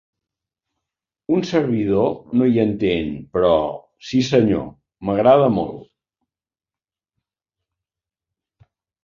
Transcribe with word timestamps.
Un 1.33 1.43
servidor 1.49 2.07
no 2.39 2.47
hi 2.53 2.57
entén, 2.63 3.11
però... 3.35 3.51
si 4.13 4.23
senyor. 4.31 4.65
M'agrada 5.11 5.51
molt. 5.59 5.85